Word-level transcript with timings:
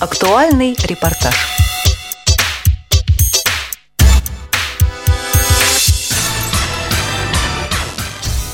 Актуальный 0.00 0.76
репортаж. 0.84 1.34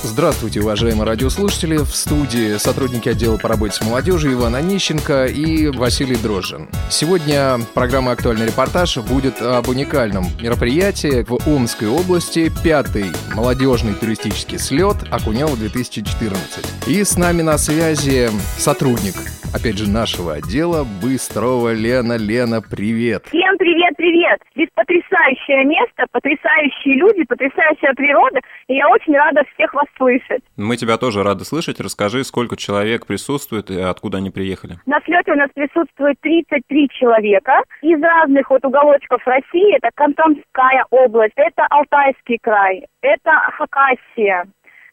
Здравствуйте, 0.03 0.61
уважаемые 0.61 1.05
радиослушатели. 1.05 1.77
В 1.77 1.95
студии 1.95 2.57
сотрудники 2.57 3.11
отдела 3.11 3.37
по 3.37 3.49
работе 3.49 3.75
с 3.75 3.83
молодежью 3.83 4.33
Иван 4.33 4.55
Онищенко 4.55 5.27
и 5.27 5.67
Василий 5.67 6.17
Дрожжин. 6.17 6.71
Сегодня 6.89 7.61
программа 7.75 8.13
«Актуальный 8.13 8.47
репортаж» 8.47 8.97
будет 8.97 9.43
об 9.43 9.69
уникальном 9.69 10.25
мероприятии 10.41 11.27
в 11.29 11.47
Омской 11.47 11.89
области. 11.89 12.51
Пятый 12.63 13.13
молодежный 13.35 13.93
туристический 13.93 14.59
слет 14.59 14.97
Окунева-2014. 15.11 16.37
И 16.87 17.05
с 17.05 17.19
нами 17.19 17.43
на 17.43 17.59
связи 17.59 18.31
сотрудник, 18.57 19.17
опять 19.55 19.79
же, 19.79 19.89
нашего 19.89 20.35
отдела 20.35 20.85
Быстрова 21.01 21.73
Лена. 21.73 22.17
Лена, 22.19 22.61
привет! 22.61 23.27
Всем 23.29 23.57
привет, 23.57 23.95
привет! 23.97 24.41
Здесь 24.55 24.69
потрясающее 24.75 25.65
место, 25.65 26.05
потрясающие 26.11 26.97
люди, 26.97 27.25
потрясающая 27.25 27.95
природа, 27.95 28.41
и 28.67 28.75
я 28.75 28.89
очень 28.89 29.15
рада 29.15 29.43
всех 29.55 29.73
вас 29.75 29.87
слышать. 29.97 30.43
Мы 30.57 30.77
тебя 30.77 30.99
тоже 30.99 31.23
рады 31.23 31.45
слышать. 31.45 31.81
Расскажи, 31.81 32.25
сколько 32.25 32.57
человек 32.57 33.07
присутствует 33.07 33.71
и 33.71 33.81
откуда 33.81 34.19
они 34.19 34.31
приехали. 34.31 34.79
На 34.87 35.01
слете 35.05 35.33
у 35.33 35.37
нас 35.37 35.51
присутствует 35.55 36.17
33 36.21 36.89
человека 36.91 37.63
из 37.83 38.03
разных 38.03 38.51
вот 38.51 38.65
уголочков 38.65 39.25
России. 39.27 39.77
Это 39.77 39.91
Кантонская 39.95 40.85
область, 40.91 41.35
это 41.37 41.67
Алтайский 41.71 42.39
край, 42.43 42.87
это 43.03 43.31
Хакасия, 43.57 44.47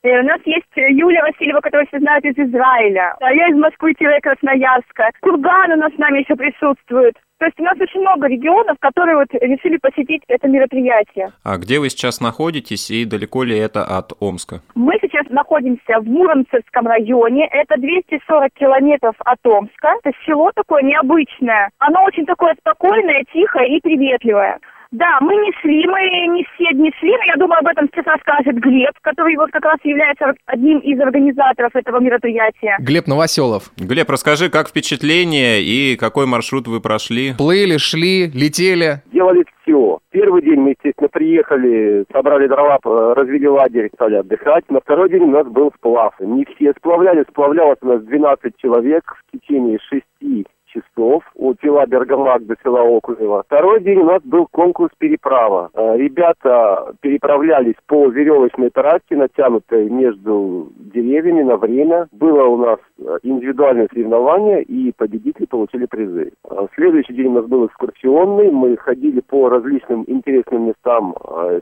Э, 0.04 0.20
у 0.20 0.23
нас 0.23 0.40
есть 0.46 0.66
Юлия 0.76 1.22
Васильева, 1.22 1.62
которую 1.62 1.88
все 1.88 2.00
знают 2.00 2.26
из 2.26 2.38
Израиля. 2.38 3.16
А 3.20 3.32
я 3.34 3.50
из 3.50 3.55
Москвы-Красноярска. 3.55 5.12
Курган 5.22 5.72
у 5.74 5.76
нас 5.76 5.94
с 5.94 5.98
нами 5.98 6.20
еще 6.20 6.36
присутствует. 6.36 7.16
То 7.38 7.46
есть 7.46 7.60
у 7.60 7.64
нас 7.64 7.76
очень 7.80 8.02
много 8.02 8.27
регионов, 8.27 8.77
которые 8.80 9.18
вот 9.18 9.27
решили 9.34 9.77
посетить 9.77 10.21
это 10.27 10.48
мероприятие. 10.48 11.32
А 11.43 11.58
где 11.58 11.80
вы 11.80 11.90
сейчас 11.90 12.21
находитесь 12.21 12.91
и 12.91 13.05
далеко 13.05 13.43
ли 13.43 13.58
это 13.58 13.84
от 13.84 14.13
Омска? 14.20 14.62
Мы 14.76 14.93
сейчас 15.02 15.27
находимся 15.30 15.99
в 15.99 16.05
Муромцевском 16.05 16.88
районе. 16.88 17.48
Это 17.52 17.77
240 17.77 18.54
километров 18.54 19.15
от 19.20 19.40
Омска. 19.46 19.90
Это 20.04 20.15
село 20.26 20.52
такое 20.55 20.84
необычное. 20.84 21.70
Оно 21.80 22.04
очень 22.04 22.26
такое 22.26 22.55
спокойное, 22.60 23.24
тихое 23.34 23.77
и 23.77 23.82
приветливое. 23.82 24.60
Да, 24.91 25.20
мы 25.21 25.34
несли, 25.35 25.87
мы 25.87 26.35
не 26.35 26.45
все 26.53 26.75
несли, 26.75 27.11
но 27.11 27.23
я 27.23 27.35
думаю, 27.37 27.59
об 27.59 27.67
этом 27.67 27.87
сейчас 27.87 28.05
расскажет 28.05 28.59
Глеб, 28.59 28.91
который 29.01 29.37
вот 29.37 29.49
как 29.51 29.63
раз 29.63 29.77
является 29.84 30.34
одним 30.45 30.79
из 30.79 30.99
организаторов 30.99 31.73
этого 31.73 31.99
мероприятия. 31.99 32.75
Глеб 32.79 33.07
Новоселов. 33.07 33.71
Глеб, 33.77 34.09
расскажи, 34.09 34.49
как 34.49 34.67
впечатление 34.67 35.62
и 35.62 35.95
какой 35.95 36.25
маршрут 36.25 36.67
вы 36.67 36.81
прошли? 36.81 37.34
Плыли, 37.37 37.77
шли, 37.77 38.27
летели? 38.34 39.01
Делали 39.13 39.45
все. 39.62 39.99
Первый 40.09 40.41
день 40.41 40.59
мы, 40.59 40.71
естественно, 40.71 41.07
приехали, 41.07 42.03
собрали 42.12 42.47
дрова, 42.47 42.79
развели 43.15 43.47
лагерь, 43.47 43.89
стали 43.93 44.15
отдыхать. 44.15 44.69
На 44.69 44.81
второй 44.81 45.09
день 45.09 45.23
у 45.23 45.31
нас 45.31 45.47
был 45.47 45.71
сплав. 45.77 46.13
Не 46.19 46.43
все 46.43 46.73
сплавляли, 46.77 47.23
сплавлялось 47.29 47.79
у 47.81 47.87
нас 47.87 48.01
12 48.03 48.57
человек 48.57 49.03
в 49.05 49.37
течение 49.37 49.79
шести 49.79 50.45
часов 50.74 51.24
от 51.36 51.58
села 51.62 51.86
Берgamак 51.86 52.46
до 52.46 52.55
села 52.64 52.82
Окунева. 52.82 53.44
Второй 53.46 53.82
день 53.82 54.00
у 54.00 54.05
нас 54.05 54.22
был 54.24 54.48
конкурс 54.52 54.91
переправа. 54.98 55.70
Э, 55.74 55.98
ребята 55.98 56.94
переправлялись 57.02 57.76
по 57.88 58.08
веревочной 58.08 58.70
трассе, 58.70 59.16
натянутой 59.16 59.90
между 59.90 60.72
деревьями 60.94 61.44
на 61.44 61.58
время. 61.58 62.08
Было 62.12 62.46
у 62.46 62.58
нас 62.58 62.80
э, 62.99 63.20
индивидуальное 63.24 63.88
соревнование, 63.92 64.64
и 64.64 64.92
победители 64.92 65.46
получили 65.46 65.86
призы. 65.86 66.31
Э, 66.50 66.68
следующий 66.75 67.14
день 67.14 67.28
у 67.28 67.34
нас 67.34 67.46
был 67.46 67.66
экскурсионный. 67.68 68.52
Мы 68.52 68.78
ходили 68.78 69.22
по 69.22 69.50
различным 69.50 70.03
интересным 70.08 70.68
местам 70.68 71.16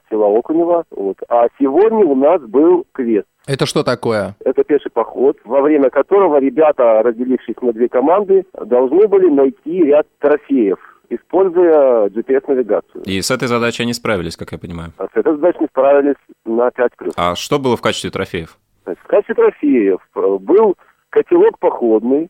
села 0.10 0.38
Окунева. 0.38 0.84
Вот. 0.92 1.18
А 1.30 1.48
сегодня 1.60 2.06
у 2.06 2.16
нас 2.16 2.42
был 2.42 2.86
квест. 2.92 3.28
Это 3.50 3.66
что 3.66 3.82
такое? 3.82 4.36
Это 4.46 4.64
пеший 4.64 4.92
поход, 4.92 5.40
во 5.44 5.62
время 5.62 5.90
которого 5.90 6.40
ребята, 6.40 7.02
разделившись 7.02 7.56
на 7.64 7.74
две 7.74 7.90
команды, 7.90 8.46
должны 8.54 9.08
были 9.08 9.28
найти 9.28 9.84
ряд 9.86 10.08
трофеев 10.20 10.78
используя 11.12 12.08
GPS-навигацию. 12.10 13.02
И 13.06 13.20
с 13.20 13.32
этой 13.32 13.48
задачей 13.48 13.82
они 13.82 13.94
справились, 13.94 14.38
как 14.38 14.52
я 14.52 14.60
понимаю? 14.60 14.92
А 15.00 15.08
с 15.08 15.16
этой 15.16 15.34
задачей 15.34 15.66
справились 15.66 16.14
на 16.46 16.70
5 16.70 16.92
плюс. 16.98 17.14
А 17.18 17.36
что 17.36 17.58
было 17.58 17.76
в 17.76 17.82
качестве 17.82 18.12
трофеев? 18.12 18.56
В 18.86 19.08
качестве 19.08 19.34
трофеев 19.34 20.00
был 20.14 20.76
котелок 21.10 21.58
походный, 21.58 22.30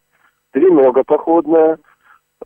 тренога 0.53 1.03
походная, 1.03 1.77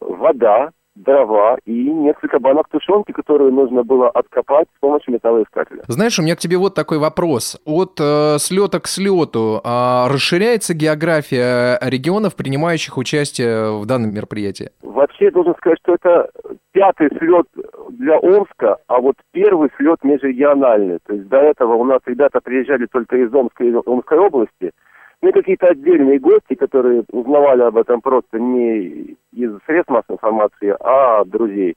вода, 0.01 0.71
дрова 0.95 1.57
и 1.65 1.91
несколько 1.91 2.39
банок 2.39 2.67
тушенки, 2.69 3.11
которые 3.11 3.51
нужно 3.51 3.83
было 3.83 4.09
откопать 4.09 4.67
с 4.77 4.79
помощью 4.79 5.13
металлоискателя. 5.13 5.83
Знаешь, 5.87 6.19
у 6.19 6.23
меня 6.23 6.35
к 6.35 6.39
тебе 6.39 6.57
вот 6.57 6.75
такой 6.75 6.99
вопрос. 6.99 7.59
От 7.65 7.99
э, 7.99 8.37
слета 8.39 8.79
к 8.79 8.87
слету 8.87 9.61
э, 9.63 10.07
расширяется 10.07 10.73
география 10.73 11.79
регионов, 11.81 12.35
принимающих 12.35 12.97
участие 12.97 13.77
в 13.79 13.85
данном 13.85 14.13
мероприятии? 14.13 14.69
Вообще, 14.81 15.31
должен 15.31 15.55
сказать, 15.55 15.79
что 15.83 15.95
это 15.95 16.29
пятый 16.71 17.09
слет 17.17 17.47
для 17.89 18.17
Омска, 18.19 18.77
а 18.87 18.99
вот 18.99 19.15
первый 19.31 19.69
слет 19.77 20.03
межрегиональный. 20.03 20.99
То 21.05 21.13
есть 21.13 21.27
до 21.27 21.37
этого 21.37 21.73
у 21.73 21.83
нас 21.83 22.01
ребята 22.05 22.39
приезжали 22.41 22.85
только 22.85 23.17
из 23.17 23.33
Омской, 23.33 23.69
из 23.69 23.75
Омской 23.85 24.19
области– 24.19 24.71
ну 25.23 25.31
какие-то 25.31 25.67
отдельные 25.67 26.19
гости, 26.19 26.53
которые 26.53 27.05
узнавали 27.11 27.61
об 27.61 27.77
этом 27.77 28.01
просто 28.01 28.39
не 28.39 29.15
из 29.31 29.51
средств 29.65 29.89
массовой 29.89 30.15
информации, 30.15 30.75
а 30.81 31.23
друзей. 31.23 31.75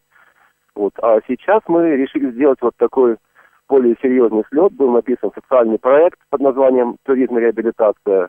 Вот. 0.75 0.93
А 1.01 1.21
сейчас 1.29 1.63
мы 1.69 1.97
решили 1.97 2.33
сделать 2.33 2.59
вот 2.61 2.75
такой 2.77 3.17
более 3.69 3.97
серьезный 4.03 4.43
слет. 4.51 4.73
Был 4.73 4.91
написан 4.91 5.31
социальный 5.33 5.79
проект 5.79 6.19
под 6.29 6.41
названием 6.41 6.97
«Туризм 7.05 7.39
и 7.39 7.41
реабилитация». 7.41 8.29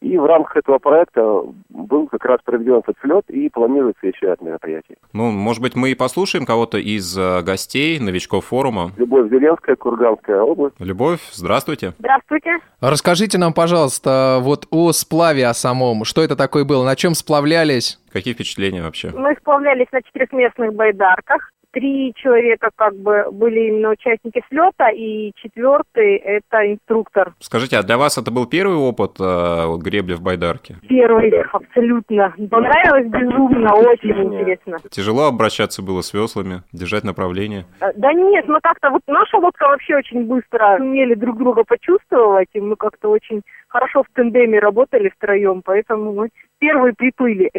И 0.00 0.16
в 0.16 0.24
рамках 0.24 0.56
этого 0.56 0.78
проекта 0.78 1.42
был 1.68 2.06
как 2.06 2.24
раз 2.24 2.40
проведен 2.42 2.76
этот 2.76 2.96
слет 3.02 3.24
и 3.28 3.50
планируется 3.50 4.06
еще 4.06 4.28
ряд 4.28 4.40
мероприятий. 4.40 4.96
Ну, 5.12 5.30
может 5.30 5.62
быть, 5.62 5.76
мы 5.76 5.90
и 5.90 5.94
послушаем 5.94 6.46
кого-то 6.46 6.78
из 6.78 7.16
э, 7.18 7.42
гостей, 7.42 7.98
новичков 7.98 8.46
форума. 8.46 8.92
Любовь 8.96 9.30
Зеленская, 9.30 9.76
Курганская 9.76 10.40
область. 10.40 10.76
Любовь, 10.78 11.20
здравствуйте. 11.32 11.92
Здравствуйте. 11.98 12.60
Расскажите 12.80 13.36
нам, 13.36 13.52
пожалуйста, 13.52 14.38
вот 14.40 14.66
о 14.70 14.92
сплаве 14.92 15.46
о 15.46 15.54
самом. 15.54 16.04
Что 16.04 16.22
это 16.22 16.34
такое 16.34 16.64
было? 16.64 16.84
На 16.84 16.96
чем 16.96 17.14
сплавлялись? 17.14 17.98
Какие 18.10 18.32
впечатления 18.32 18.82
вообще? 18.82 19.12
Мы 19.14 19.34
сплавлялись 19.38 19.86
на 19.92 20.02
четырехместных 20.02 20.72
байдарках 20.74 21.52
три 21.72 22.12
человека 22.16 22.70
как 22.74 22.94
бы 22.96 23.26
были 23.32 23.68
именно 23.68 23.90
участники 23.90 24.42
слета, 24.48 24.88
и 24.88 25.32
четвертый 25.36 26.16
это 26.16 26.72
инструктор. 26.72 27.34
Скажите, 27.38 27.78
а 27.78 27.82
для 27.82 27.98
вас 27.98 28.18
это 28.18 28.30
был 28.30 28.46
первый 28.46 28.76
опыт 28.76 29.12
э, 29.20 29.66
вот, 29.66 29.80
гребли 29.82 30.14
в 30.14 30.22
байдарке? 30.22 30.76
Первый, 30.88 31.30
абсолютно. 31.52 32.34
Понравилось 32.50 33.06
безумно, 33.08 33.74
очень 33.74 34.34
интересно. 34.34 34.78
Тяжело 34.90 35.26
обращаться 35.26 35.82
было 35.82 36.00
с 36.00 36.12
веслами, 36.12 36.62
держать 36.72 37.04
направление? 37.04 37.64
А, 37.80 37.92
да 37.94 38.12
нет, 38.12 38.46
мы 38.48 38.60
как-то, 38.60 38.90
вот 38.90 39.02
наша 39.06 39.38
лодка 39.38 39.64
вообще 39.64 39.96
очень 39.96 40.26
быстро 40.26 40.76
умели 40.78 41.14
друг 41.14 41.38
друга 41.38 41.64
почувствовать, 41.64 42.48
и 42.52 42.60
мы 42.60 42.76
как-то 42.76 43.10
очень 43.10 43.42
хорошо 43.68 44.02
в 44.02 44.06
тандеме 44.14 44.58
работали 44.58 45.12
втроем, 45.16 45.62
поэтому 45.64 46.12
мы 46.12 46.30
первые 46.58 46.94
приплыли. 46.94 47.50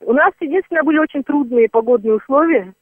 У 0.00 0.12
нас, 0.12 0.32
единственное, 0.40 0.82
были 0.82 0.98
очень 0.98 1.22
трудные 1.22 1.68
погодные 1.68 2.14
условия, 2.14 2.72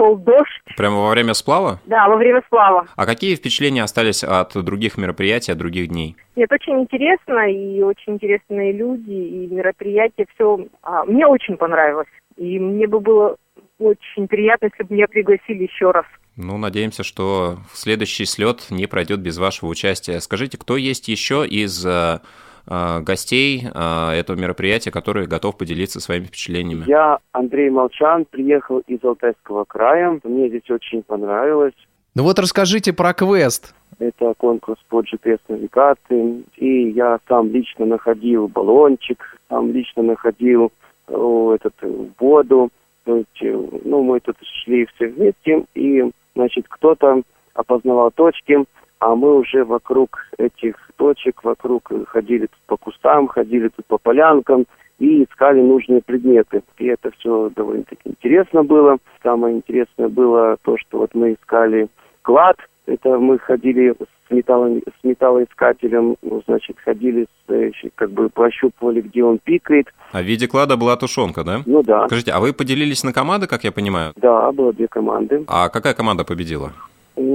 шел 0.00 0.16
дождь. 0.16 0.62
Прямо 0.76 1.02
во 1.02 1.10
время 1.10 1.34
сплава? 1.34 1.80
Да, 1.86 2.08
во 2.08 2.16
время 2.16 2.42
сплава. 2.46 2.86
А 2.96 3.06
какие 3.06 3.34
впечатления 3.36 3.82
остались 3.82 4.24
от 4.24 4.52
других 4.64 4.96
мероприятий, 4.96 5.52
от 5.52 5.58
других 5.58 5.88
дней? 5.88 6.16
Нет, 6.36 6.50
очень 6.50 6.80
интересно, 6.80 7.50
и 7.50 7.82
очень 7.82 8.14
интересные 8.14 8.72
люди, 8.72 9.10
и 9.10 9.46
мероприятия, 9.48 10.26
все. 10.34 10.66
А, 10.82 11.04
мне 11.04 11.26
очень 11.26 11.56
понравилось. 11.56 12.08
И 12.36 12.58
мне 12.58 12.86
бы 12.86 13.00
было 13.00 13.36
очень 13.78 14.26
приятно, 14.26 14.66
если 14.66 14.84
бы 14.84 14.94
меня 14.94 15.06
пригласили 15.06 15.64
еще 15.64 15.90
раз. 15.90 16.06
Ну, 16.36 16.56
надеемся, 16.56 17.02
что 17.02 17.58
следующий 17.74 18.24
слет 18.24 18.66
не 18.70 18.86
пройдет 18.86 19.20
без 19.20 19.36
вашего 19.38 19.68
участия. 19.68 20.20
Скажите, 20.20 20.56
кто 20.56 20.76
есть 20.76 21.08
еще 21.08 21.46
из 21.46 21.84
э, 21.84 22.20
гостей 22.66 23.64
э, 23.64 24.10
этого 24.12 24.36
мероприятия, 24.36 24.90
который 24.90 25.26
готов 25.26 25.56
поделиться 25.56 26.00
своими 26.00 26.24
впечатлениями. 26.24 26.84
Я 26.86 27.18
Андрей 27.32 27.70
Молчан, 27.70 28.24
приехал 28.24 28.78
из 28.86 29.02
Алтайского 29.04 29.64
края. 29.64 30.18
Мне 30.24 30.48
здесь 30.48 30.70
очень 30.70 31.02
понравилось. 31.02 31.74
Ну 32.14 32.24
вот 32.24 32.38
расскажите 32.38 32.92
про 32.92 33.14
квест. 33.14 33.74
Это 33.98 34.34
конкурс 34.38 34.80
по 34.88 35.02
GPS-навигации. 35.02 36.44
И 36.56 36.90
я 36.90 37.18
сам 37.28 37.50
лично 37.50 37.86
находил 37.86 38.48
баллончик, 38.48 39.38
сам 39.48 39.70
лично 39.72 40.02
находил 40.02 40.72
о, 41.08 41.54
этот, 41.54 41.74
воду. 42.18 42.70
То 43.04 43.16
есть, 43.16 43.84
ну, 43.84 44.02
мы 44.02 44.20
тут 44.20 44.36
шли 44.62 44.86
все 44.94 45.08
вместе, 45.08 45.64
и, 45.74 46.10
значит, 46.34 46.66
кто-то 46.68 47.22
опознавал 47.54 48.10
точки, 48.10 48.64
а 49.00 49.16
мы 49.16 49.34
уже 49.36 49.64
вокруг 49.64 50.26
этих 50.38 50.76
точек, 50.96 51.42
вокруг 51.42 51.90
ходили 52.08 52.46
тут 52.46 52.60
по 52.66 52.76
кустам, 52.76 53.26
ходили 53.28 53.68
тут 53.68 53.86
по 53.86 53.98
полянкам, 53.98 54.66
и 54.98 55.24
искали 55.24 55.60
нужные 55.60 56.02
предметы. 56.02 56.62
И 56.78 56.86
это 56.86 57.10
все 57.18 57.50
довольно-таки 57.56 58.02
интересно 58.04 58.62
было. 58.62 58.98
Самое 59.22 59.56
интересное 59.56 60.08
было 60.08 60.58
то, 60.62 60.76
что 60.76 60.98
вот 60.98 61.14
мы 61.14 61.32
искали 61.32 61.88
клад. 62.22 62.56
Это 62.84 63.18
мы 63.18 63.38
ходили 63.38 63.94
с, 63.98 64.30
металлом, 64.30 64.80
с 64.80 65.04
металлоискателем, 65.04 66.16
ну, 66.22 66.42
значит, 66.46 66.76
ходили, 66.84 67.26
с, 67.46 67.52
э, 67.52 67.70
как 67.94 68.10
бы 68.10 68.28
прощупывали, 68.28 69.00
где 69.00 69.24
он 69.24 69.38
пикает. 69.38 69.86
А 70.12 70.20
в 70.20 70.24
виде 70.24 70.46
клада 70.46 70.76
была 70.76 70.96
тушенка, 70.96 71.44
да? 71.44 71.60
Ну 71.64 71.82
да. 71.82 72.06
Скажите, 72.06 72.32
а 72.32 72.40
вы 72.40 72.52
поделились 72.52 73.04
на 73.04 73.12
команды, 73.12 73.46
как 73.46 73.64
я 73.64 73.72
понимаю? 73.72 74.12
Да, 74.16 74.52
было 74.52 74.72
две 74.72 74.88
команды. 74.88 75.44
А 75.46 75.68
какая 75.70 75.94
команда 75.94 76.24
победила? 76.24 76.72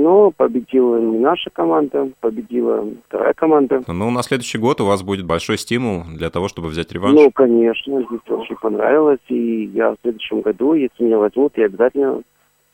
Но 0.06 0.30
победила 0.30 0.98
не 1.00 1.18
наша 1.18 1.50
команда, 1.50 2.12
победила 2.19 2.88
вторая 3.07 3.34
команда. 3.34 3.81
Ну, 3.88 4.12
на 4.12 4.22
следующий 4.22 4.60
год 4.60 4.80
у 4.80 4.86
вас 4.86 5.02
будет 5.02 5.25
большой 5.25 5.57
стимул 5.57 6.04
для 6.16 6.30
того, 6.30 6.48
чтобы 6.48 6.68
взять 6.68 6.92
реванш. 6.92 7.16
Ну, 7.16 7.31
конечно, 7.31 8.04
здесь 8.04 8.19
очень 8.28 8.56
понравилось, 8.57 9.18
и 9.30 9.66
я 9.74 9.94
в 9.94 9.98
следующем 10.04 10.42
году, 10.42 10.75
если 10.75 11.06
меня 11.06 11.18
возьмут, 11.18 11.57
я 11.57 11.66
обязательно 11.66 12.22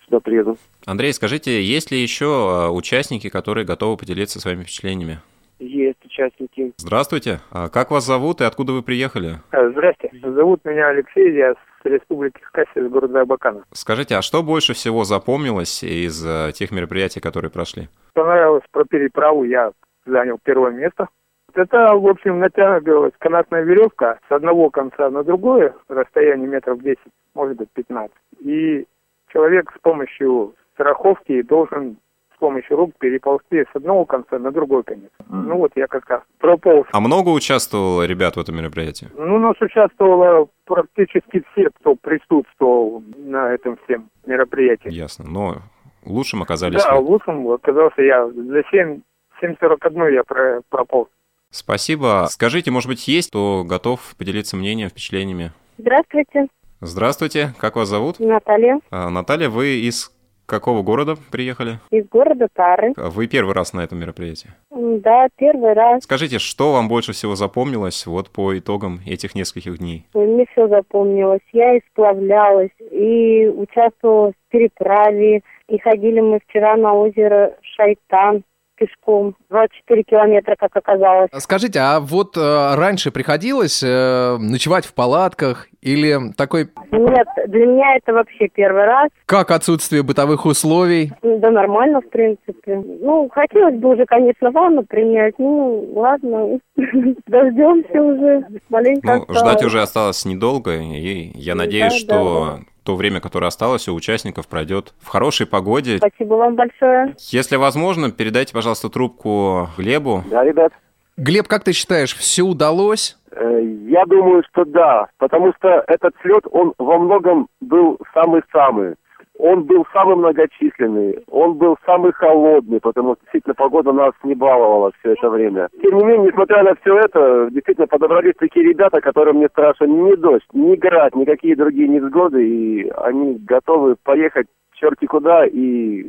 сюда 0.04 0.19
приеду. 0.19 0.57
Андрей, 0.86 1.13
скажите, 1.13 1.63
есть 1.63 1.89
ли 1.89 2.01
еще 2.01 2.25
а, 2.25 2.69
участники, 2.69 3.30
которые 3.30 3.66
готовы 3.66 3.95
поделиться 3.95 4.42
своими 4.42 4.63
впечатлениями? 4.63 5.19
Есть 5.60 6.04
участники. 6.04 6.74
Здравствуйте. 6.75 7.39
А 7.50 7.69
как 7.69 7.92
вас 7.92 8.06
зовут 8.06 8.42
и 8.42 8.44
откуда 8.44 8.74
вы 8.74 8.81
приехали? 8.81 9.38
А, 9.51 9.69
здрасте. 9.69 10.12
Зовут 10.22 10.66
меня 10.66 10.89
Алексей, 10.89 11.33
я 11.33 11.54
с 11.54 11.70
Республики 11.83 12.39
Хакасия, 12.42 12.83
из 12.83 12.89
города 12.89 13.22
Абакана. 13.22 13.63
Скажите, 13.72 14.16
а 14.16 14.22
что 14.22 14.44
больше 14.44 14.74
всего 14.74 15.04
запомнилось 15.04 15.83
из 15.83 16.25
э, 16.25 16.51
тех 16.54 16.72
мероприятий, 16.72 17.19
которые 17.19 17.51
прошли? 17.51 17.89
Понравилось 18.13 18.63
про 18.72 18.86
переправу, 18.86 19.44
я 19.44 19.72
занял 20.06 20.39
первое 20.44 20.72
место. 20.72 21.07
Это, 21.54 21.95
в 21.95 22.07
общем, 22.07 22.39
натягивалась 22.39 23.13
канатная 23.19 23.63
веревка 23.63 24.19
с 24.30 24.31
одного 24.31 24.69
конца 24.69 25.10
на 25.10 25.24
другое, 25.24 25.75
расстояние 25.89 26.48
метров 26.48 26.81
10, 26.81 26.98
может 27.36 27.57
быть, 27.57 27.69
15. 27.74 28.16
И 28.39 28.86
человек 29.31 29.72
с 29.75 29.81
помощью 29.81 30.56
страховки 30.74 31.42
должен 31.42 31.98
помощью 32.41 32.75
рук 32.75 32.91
переползти 32.99 33.63
с 33.71 33.75
одного 33.75 34.03
конца 34.05 34.39
на 34.39 34.51
другой 34.51 34.83
конец. 34.83 35.11
Mm. 35.29 35.43
Ну 35.47 35.57
вот 35.57 35.71
я 35.75 35.85
как 35.85 36.09
раз 36.09 36.21
прополз. 36.39 36.88
А 36.91 36.99
много 36.99 37.29
участвовало 37.29 38.03
ребят 38.03 38.35
в 38.35 38.39
этом 38.39 38.57
мероприятии? 38.57 39.09
Ну, 39.15 39.35
у 39.35 39.39
нас 39.39 39.55
участвовало 39.61 40.47
практически 40.65 41.43
все, 41.51 41.69
кто 41.69 41.95
присутствовал 41.95 43.03
на 43.15 43.53
этом 43.53 43.77
всем 43.83 44.09
мероприятии. 44.25 44.89
Ясно, 44.89 45.25
но 45.29 45.57
лучшим 46.03 46.41
оказались 46.41 46.83
Да, 46.83 46.95
вы. 46.95 47.01
лучшим 47.01 47.47
оказался 47.47 48.01
я. 48.01 48.27
За 48.27 48.63
7, 48.71 49.01
7.41 49.41 50.13
я 50.13 50.23
про, 50.23 50.61
прополз. 50.69 51.09
Спасибо. 51.51 52.25
Скажите, 52.29 52.71
может 52.71 52.89
быть, 52.89 53.07
есть 53.07 53.29
кто 53.29 53.63
готов 53.63 54.15
поделиться 54.17 54.57
мнением, 54.57 54.89
впечатлениями? 54.89 55.51
Здравствуйте, 55.77 56.47
Здравствуйте, 56.83 57.53
как 57.59 57.75
вас 57.75 57.89
зовут? 57.89 58.19
Наталья 58.19 58.79
А, 58.89 59.11
Наталья, 59.11 59.49
вы 59.49 59.81
из 59.81 60.11
какого 60.51 60.83
города 60.83 61.15
приехали? 61.31 61.80
из 61.89 62.07
города 62.09 62.48
Тары. 62.53 62.94
А 62.98 63.09
Вы 63.09 63.27
первый 63.27 63.56
раз 63.56 63.74
на 63.74 63.81
этом 63.81 64.00
мероприятии. 64.00 64.50
Да, 64.69 65.30
первый 65.38 65.74
раз. 65.74 66.03
Скажите, 66.03 66.39
что 66.39 66.74
вам 66.74 66.89
больше 66.89 67.13
всего 67.13 67.36
запомнилось 67.36 68.06
вот 68.06 68.30
по 68.30 68.57
итогам 68.57 69.00
этих 69.07 69.33
нескольких 69.33 69.80
дней? 69.80 70.06
Мне 70.13 70.45
все 70.51 70.68
запомнилось. 70.68 71.42
Я 71.53 71.77
и 71.77 71.81
сплавлялась, 71.89 72.71
и 72.92 73.48
участвовала 73.48 74.31
в 74.31 74.51
переправе, 74.51 75.42
и 75.69 75.80
ходили 75.80 76.19
мы 76.19 76.39
вчера 76.45 76.75
на 76.75 76.94
озеро 76.94 77.56
Шайтан 77.62 78.44
пешком. 78.86 79.36
24 79.50 80.04
километра, 80.04 80.56
как 80.57 80.75
оказалось. 80.75 81.30
Скажите, 81.38 81.80
а 81.80 82.00
вот 82.00 82.36
э, 82.38 82.75
раньше 82.75 83.12
приходилось 83.12 83.83
э, 83.83 84.38
ночевать 84.39 84.86
в 84.86 84.94
палатках 84.95 85.68
или 85.81 86.18
такой, 86.36 86.69
Нет, 86.92 87.28
для 87.48 87.66
меня 87.66 87.95
это 87.98 88.13
вообще 88.13 88.48
первый 88.48 88.86
раз. 88.86 89.10
как 89.25 89.51
отсутствие 89.51 90.04
бытовых 90.04 90.45
условий? 90.45 91.12
Да 91.22 91.51
нормально, 91.51 92.01
в 92.01 92.10
принципе. 92.10 92.78
Ну, 92.78 93.30
хотелось 93.31 93.75
бы 93.75 93.89
уже, 93.94 94.06
конечно, 94.06 94.51
ванну 94.51 94.83
принять. 94.83 95.36
Ну, 95.38 95.92
ладно, 95.95 96.60
дождемся 97.28 98.01
уже. 98.01 98.45
Маленько 98.69 99.07
Ну, 99.07 99.22
осталось. 99.22 99.39
ждать 99.39 99.63
уже 99.63 99.81
осталось 99.81 100.25
недолго, 100.25 100.75
и 100.78 101.31
я 101.36 101.56
надеюсь, 101.56 102.04
Да, 102.06 102.16
да, 102.16 102.22
что 102.22 102.60
то 102.83 102.95
время, 102.95 103.19
которое 103.19 103.48
осталось 103.48 103.88
у 103.88 103.94
участников, 103.94 104.48
пройдет 104.48 104.94
в 105.00 105.07
хорошей 105.07 105.45
погоде. 105.45 105.98
Спасибо 105.98 106.36
вам 106.36 106.56
большое. 106.56 107.16
Если 107.30 107.56
возможно, 107.56 108.12
передайте, 108.12 108.54
пожалуйста, 108.54 108.89
трубку 108.89 109.69
Глебу. 109.78 110.24
Да, 110.30 110.44
ребят? 110.44 110.74
Глеб, 111.18 111.48
как 111.48 111.63
ты 111.63 111.74
считаешь, 111.74 112.16
все 112.16 112.42
удалось? 112.44 113.18
Э, 113.31 113.62
Я 113.88 114.06
думаю, 114.06 114.44
что 114.51 114.66
да, 114.66 115.07
потому 115.18 115.54
что 115.57 115.83
этот 115.88 116.13
слет, 116.22 116.44
он 116.51 116.74
во 116.78 116.98
многом 116.98 117.48
был 117.60 118.00
самый-самый. 118.13 118.95
Он 119.43 119.63
был 119.63 119.88
самый 119.91 120.17
многочисленный, 120.17 121.17
он 121.27 121.55
был 121.55 121.75
самый 121.83 122.11
холодный, 122.11 122.79
потому 122.79 123.15
что 123.15 123.23
действительно 123.23 123.55
погода 123.55 123.91
нас 123.91 124.13
не 124.23 124.35
баловала 124.35 124.91
все 124.99 125.13
это 125.13 125.31
время. 125.31 125.67
Тем 125.81 125.97
не 125.97 126.03
менее, 126.05 126.27
несмотря 126.27 126.61
на 126.61 126.75
все 126.75 126.99
это, 126.99 127.49
действительно 127.49 127.88
подобрались 127.88 128.35
такие 128.38 128.67
ребята, 128.67 129.01
которым 129.01 129.39
не 129.39 129.47
страшен 129.47 130.05
ни 130.05 130.13
дождь, 130.13 130.45
ни 130.53 130.75
град, 130.75 131.15
никакие 131.15 131.55
другие 131.55 131.88
невзгоды, 131.88 132.47
и 132.47 132.89
они 132.89 133.39
готовы 133.39 133.95
поехать 134.03 134.45
черти 134.75 135.07
куда 135.07 135.47
и 135.47 136.05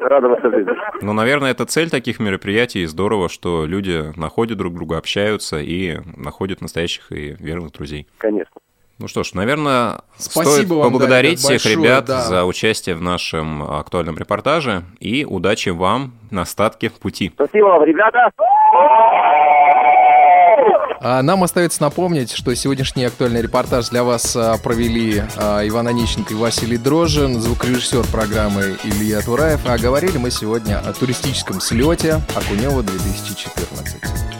радоваться 0.00 0.50
жизни. 0.50 0.72
Ну, 1.00 1.14
наверное, 1.14 1.52
это 1.52 1.64
цель 1.64 1.88
таких 1.88 2.20
мероприятий, 2.20 2.82
и 2.82 2.86
здорово, 2.86 3.30
что 3.30 3.64
люди 3.64 4.12
находят 4.18 4.58
друг 4.58 4.74
друга, 4.74 4.98
общаются 4.98 5.58
и 5.58 6.00
находят 6.18 6.60
настоящих 6.60 7.12
и 7.12 7.34
верных 7.38 7.72
друзей. 7.72 8.06
Конечно. 8.18 8.60
Ну 8.98 9.08
что 9.08 9.24
ж, 9.24 9.34
наверное, 9.34 10.02
Спасибо 10.16 10.52
стоит 10.52 10.68
вам, 10.68 10.82
поблагодарить 10.84 11.42
да, 11.42 11.48
всех 11.48 11.64
большое, 11.64 11.76
ребят 11.76 12.04
да. 12.04 12.20
за 12.22 12.44
участие 12.44 12.94
в 12.94 13.02
нашем 13.02 13.62
актуальном 13.62 14.16
репортаже 14.16 14.84
и 15.00 15.24
удачи 15.24 15.70
вам 15.70 16.12
на 16.30 16.42
остатке 16.42 16.90
пути. 16.90 17.32
Спасибо 17.34 17.66
вам, 17.66 17.84
ребята! 17.84 18.30
А 21.00 21.22
нам 21.22 21.42
остается 21.42 21.82
напомнить, 21.82 22.32
что 22.32 22.54
сегодняшний 22.54 23.04
актуальный 23.04 23.42
репортаж 23.42 23.90
для 23.90 24.04
вас 24.04 24.34
а, 24.36 24.56
провели 24.56 25.22
а, 25.36 25.60
Иван 25.66 25.88
Онищенко 25.88 26.32
и 26.32 26.36
Василий 26.36 26.78
Дрожжин, 26.78 27.40
звукорежиссер 27.40 28.06
программы 28.10 28.78
Илья 28.84 29.20
Тураев. 29.20 29.60
А 29.66 29.76
говорили 29.76 30.16
мы 30.16 30.30
сегодня 30.30 30.78
о 30.78 30.94
туристическом 30.94 31.60
слете 31.60 32.20
Окунева 32.34 32.82
2014. 32.82 34.33